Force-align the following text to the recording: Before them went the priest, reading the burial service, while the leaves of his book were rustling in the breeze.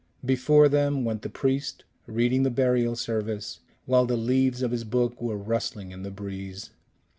Before 0.25 0.67
them 0.67 1.05
went 1.05 1.21
the 1.21 1.29
priest, 1.29 1.83
reading 2.07 2.41
the 2.41 2.49
burial 2.49 2.95
service, 2.95 3.59
while 3.85 4.07
the 4.07 4.17
leaves 4.17 4.63
of 4.63 4.71
his 4.71 4.83
book 4.83 5.21
were 5.21 5.37
rustling 5.37 5.91
in 5.91 6.01
the 6.01 6.09
breeze. 6.09 6.71